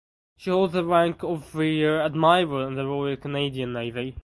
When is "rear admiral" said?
1.53-2.65